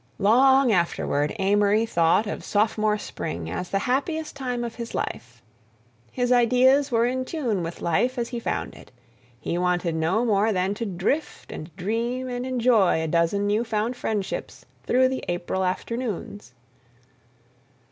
Long 0.17 0.71
afterward 0.71 1.31
Amory 1.37 1.85
thought 1.85 2.25
of 2.25 2.43
sophomore 2.43 2.97
spring 2.97 3.51
as 3.51 3.69
the 3.69 3.77
happiest 3.85 4.35
time 4.35 4.63
of 4.63 4.73
his 4.73 4.95
life. 4.95 5.43
His 6.11 6.31
ideas 6.31 6.91
were 6.91 7.05
in 7.05 7.23
tune 7.23 7.61
with 7.61 7.83
life 7.83 8.17
as 8.17 8.29
he 8.29 8.39
found 8.39 8.73
it; 8.73 8.91
he 9.39 9.59
wanted 9.59 9.93
no 9.93 10.25
more 10.25 10.51
than 10.51 10.73
to 10.73 10.87
drift 10.87 11.51
and 11.51 11.69
dream 11.75 12.27
and 12.29 12.47
enjoy 12.47 13.03
a 13.03 13.07
dozen 13.07 13.45
new 13.45 13.63
found 13.63 13.95
friendships 13.95 14.65
through 14.87 15.07
the 15.07 15.23
April 15.27 15.63
afternoons. 15.63 16.55